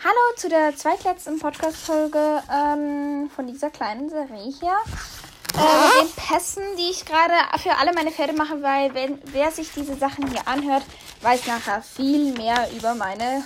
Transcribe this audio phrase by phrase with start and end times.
[0.00, 4.76] Hallo zu der zweitletzten Podcast-Folge ähm, von dieser kleinen Serie hier.
[5.54, 9.72] Äh, den Pässen, die ich gerade für alle meine Pferde mache, weil wenn wer sich
[9.72, 10.84] diese Sachen hier anhört,
[11.22, 13.42] weiß nachher viel mehr über meine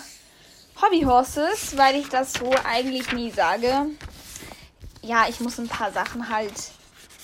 [0.83, 3.87] Hobbyhorses, weil ich das so eigentlich nie sage.
[5.01, 6.53] Ja, ich muss ein paar Sachen halt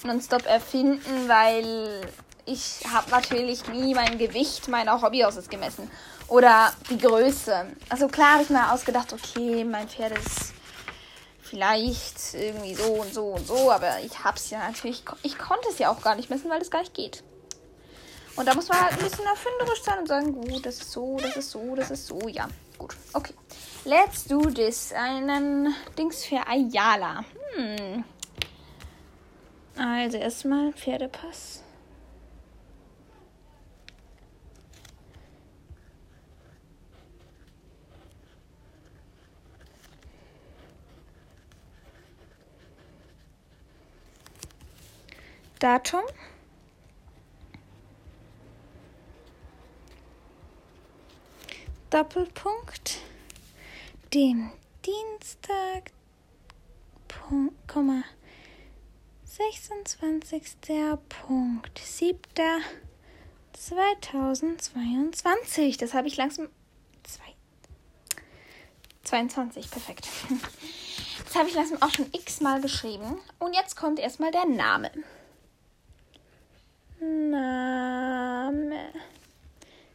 [0.04, 2.00] nonstop erfinden, weil
[2.46, 5.90] ich habe natürlich nie mein Gewicht meiner Hobbyhorses gemessen
[6.29, 7.66] oder die Größe.
[7.88, 10.52] Also klar habe ich mir ausgedacht, okay, mein Pferd ist
[11.42, 15.68] vielleicht irgendwie so und so und so, aber ich habe es ja natürlich, ich konnte
[15.70, 17.24] es ja auch gar nicht messen, weil es gar nicht geht.
[18.37, 21.16] Und da muss man halt ein bisschen erfinderisch sein und sagen, gut, das ist so,
[21.20, 22.46] das ist so, das ist so, ja,
[22.79, 23.34] gut, okay.
[23.84, 24.92] Let's do this.
[24.92, 27.24] Einen Dings für Ayala.
[27.54, 28.04] Hm.
[29.76, 31.62] Also erstmal Pferdepass.
[45.59, 46.02] Datum.
[51.90, 52.98] Doppelpunkt.
[54.15, 54.52] Den
[54.84, 55.90] Dienstag.
[57.09, 58.04] Punkt, Komma.
[59.24, 60.59] 26.
[61.26, 61.78] Punkt.
[61.78, 62.20] 7.
[63.52, 65.78] 2022.
[65.78, 66.48] Das habe ich langsam.
[67.03, 67.34] Zwei.
[69.04, 70.09] 22, perfekt.
[71.25, 73.19] Das habe ich langsam auch schon x-mal geschrieben.
[73.38, 74.91] Und jetzt kommt erstmal der Name.
[77.00, 78.93] Name.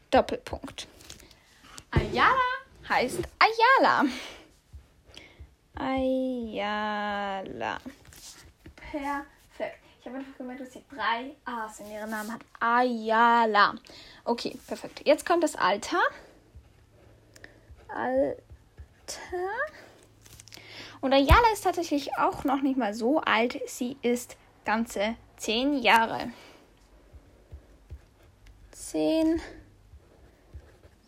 [0.10, 0.88] Doppelpunkt.
[1.92, 2.36] Ayala
[2.88, 4.06] heißt Ayala.
[5.76, 7.80] Ayala.
[8.76, 9.80] Perfekt.
[10.00, 12.42] Ich habe einfach gemerkt, dass sie drei A's in ihrem Namen hat.
[12.60, 13.76] Ayala.
[14.24, 15.02] Okay, perfekt.
[15.06, 16.02] Jetzt kommt das Alter.
[17.88, 18.38] Alter.
[21.02, 23.60] Und Ayala ist tatsächlich auch noch nicht mal so alt.
[23.68, 26.32] Sie ist ganze zehn Jahre
[28.94, 29.42] zehn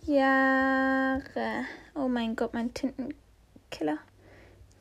[0.06, 1.66] Jahre.
[1.94, 4.00] Oh mein Gott, mein Tintenkiller.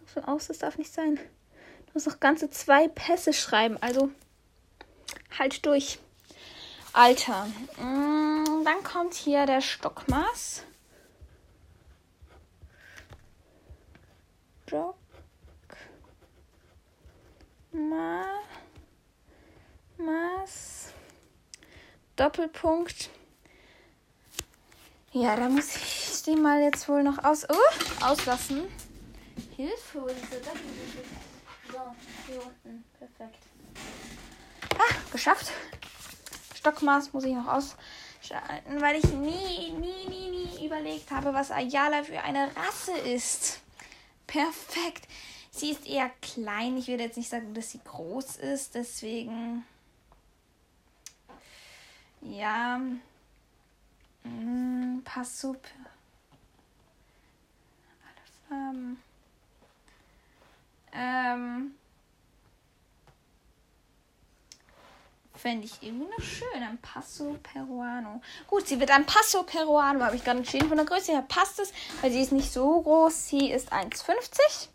[0.06, 1.16] So aus, das darf nicht sein.
[1.16, 4.10] Du musst noch ganze zwei Pässe schreiben, also
[5.38, 5.98] halt durch.
[6.94, 7.46] Alter.
[7.76, 10.62] Mm, dann kommt hier der Stockmaß.
[14.66, 14.96] Stock.
[22.16, 23.10] Doppelpunkt.
[25.12, 28.62] Ja, da muss ich den mal jetzt wohl noch aus uh, auslassen.
[29.56, 31.94] Hilfe, wo ist der So,
[32.26, 32.84] hier unten.
[32.98, 33.38] Perfekt.
[34.76, 35.52] Ah, geschafft.
[36.54, 42.04] Stockmaß muss ich noch ausschalten, weil ich nie, nie, nie, nie überlegt habe, was Ayala
[42.04, 43.60] für eine Rasse ist.
[44.26, 45.06] Perfekt.
[45.50, 46.76] Sie ist eher klein.
[46.76, 48.74] Ich würde jetzt nicht sagen, dass sie groß ist.
[48.74, 49.64] Deswegen
[52.24, 52.80] ja.
[54.24, 55.68] Mm, pass super.
[58.02, 59.02] Alle Farben.
[60.92, 61.74] Ähm.
[65.34, 66.62] Fände ich irgendwie noch schön.
[66.62, 68.22] Ein Passo Peruano.
[68.46, 70.04] Gut, sie wird ein Passo Peruano.
[70.04, 70.68] Habe ich gerade entschieden.
[70.68, 73.28] Von der Größe her passt es, weil sie ist nicht so groß.
[73.28, 74.68] Sie ist 1,50.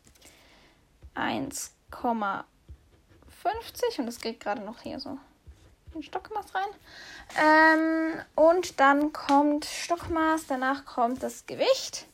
[1.16, 5.18] 1,50 und das geht gerade noch hier so
[5.94, 6.70] den Stockmaß rein.
[7.38, 12.06] Ähm, und dann kommt Stockmaß, danach kommt das Gewicht.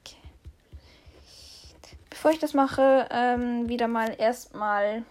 [0.00, 0.16] Okay.
[2.10, 5.04] Bevor ich das mache, ähm, wieder mal erstmal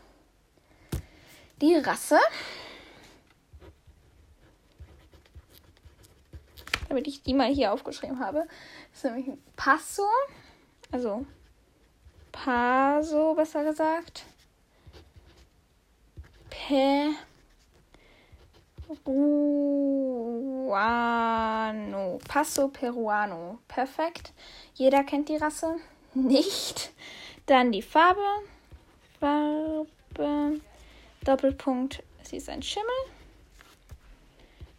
[1.61, 2.19] die Rasse.
[6.89, 8.47] Damit ich die mal hier aufgeschrieben habe.
[8.91, 10.07] Das ist nämlich ein Passo.
[10.91, 11.25] Also
[12.43, 14.23] Paso, besser gesagt.
[16.67, 17.07] Peruano.
[22.27, 23.59] Passo Peruano.
[23.69, 24.33] Perfekt.
[24.73, 25.77] Jeder kennt die Rasse.
[26.13, 26.91] Nicht.
[27.45, 28.19] Dann die Farbe.
[29.19, 30.59] Farbe.
[31.23, 32.03] Doppelpunkt.
[32.23, 32.89] Sie ist ein Schimmel.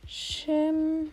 [0.07, 1.11] Schimmel.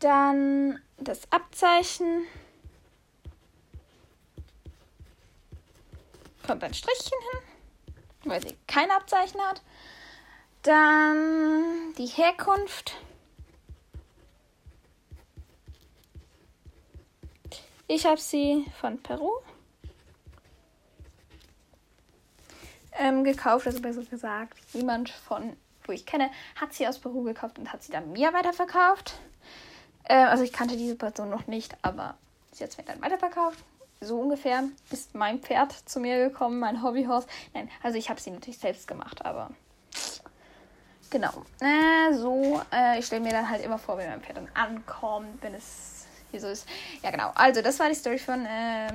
[0.00, 2.26] Dann das Abzeichen.
[6.46, 7.53] Kommt ein Strichchen hin
[8.24, 9.62] weil sie kein Abzeichen hat.
[10.62, 12.96] Dann die Herkunft.
[17.86, 19.30] Ich habe sie von Peru
[22.98, 27.58] ähm, gekauft, also besser gesagt, jemand von, wo ich kenne, hat sie aus Peru gekauft
[27.58, 29.14] und hat sie dann mir weiterverkauft.
[30.04, 32.16] Äh, also ich kannte diese Person noch nicht, aber
[32.52, 33.58] sie hat es mir dann weiterverkauft.
[34.04, 37.26] So ungefähr ist mein Pferd zu mir gekommen, mein Hobbyhorse.
[37.52, 39.50] Nein, also ich habe sie natürlich selbst gemacht, aber
[41.10, 41.44] genau.
[41.60, 45.42] Äh, so, äh, ich stelle mir dann halt immer vor, wenn mein Pferd dann ankommt,
[45.42, 46.66] wenn es hier so ist.
[47.02, 47.30] Ja, genau.
[47.34, 48.88] Also das war die Story von äh,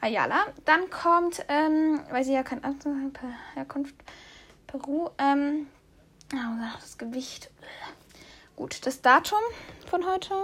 [0.00, 0.46] Ayala.
[0.64, 2.60] Dann kommt, ähm, weil sie ja kein
[3.54, 3.94] Herkunft
[4.66, 5.68] Peru, ähm,
[6.32, 7.50] oh, das Gewicht.
[8.56, 9.38] Gut, das Datum
[9.88, 10.34] von heute.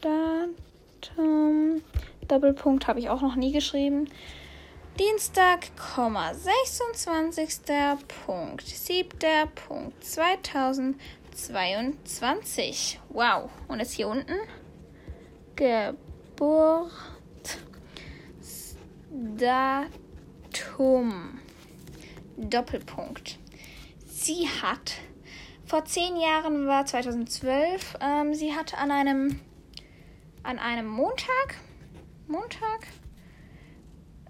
[0.00, 0.54] Datum.
[2.28, 4.10] Doppelpunkt habe ich auch noch nie geschrieben.
[4.98, 7.60] Dienstag, 26.
[8.24, 9.10] Punkt, 7.
[9.54, 12.98] Punkt, 2022.
[13.10, 13.50] Wow.
[13.68, 14.32] Und jetzt hier unten.
[15.54, 16.90] Geburt.
[19.38, 19.90] Datum.
[22.38, 23.38] Doppelpunkt.
[24.06, 24.94] Sie hat
[25.66, 27.98] vor zehn Jahren war 2012.
[28.00, 29.40] Ähm, sie hat an einem
[30.46, 31.56] an einem Montag
[32.28, 32.86] Montag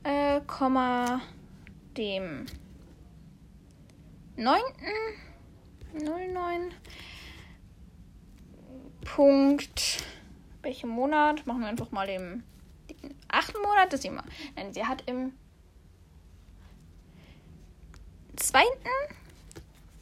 [0.02, 1.20] äh, Komma
[1.98, 2.46] dem
[4.36, 4.58] 9.
[5.92, 6.72] 09
[9.04, 10.02] Punkt
[10.62, 12.42] welchen Monat machen wir einfach mal den,
[12.88, 13.52] den 8.
[13.62, 14.24] Monat das immer
[14.54, 15.34] nein sie hat im
[18.36, 18.88] zweiten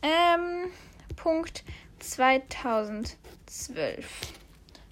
[0.03, 0.71] ähm,
[1.17, 1.65] Punkt
[1.99, 4.44] 2012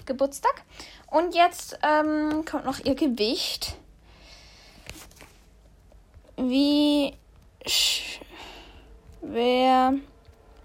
[0.07, 0.63] Geburtstag.
[1.11, 3.75] Und jetzt ähm, kommt noch ihr Gewicht.
[6.37, 7.15] Wie
[7.67, 8.05] schwer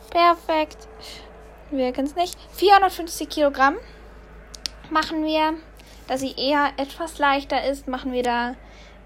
[0.09, 0.87] Perfekt.
[1.71, 2.37] Wir kennen es nicht.
[2.51, 3.77] 450 Kilogramm
[4.91, 5.55] machen wir.
[6.07, 8.55] Da sie eher etwas leichter ist, machen wir da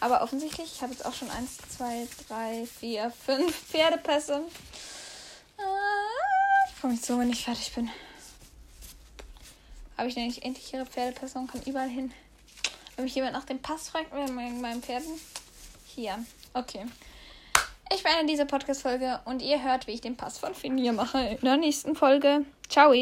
[0.00, 4.42] Aber offensichtlich, ich habe jetzt auch schon 1, 2, 3, 4, 5 Pferdepässe.
[5.56, 7.88] Ah, ich freue mich so, wenn ich fertig bin.
[9.96, 12.12] Habe ich nämlich endlich ihre Pferdepässe und kann überall hin.
[12.96, 15.20] Wenn mich jemand nach dem Pass fragt, mit meinen Pferden,
[15.94, 16.18] hier.
[16.54, 16.86] Okay.
[17.94, 21.38] Ich beende diese Podcast-Folge und ihr hört, wie ich den Pass von Finir mache in
[21.42, 22.46] der nächsten Folge.
[22.68, 22.92] Ciao!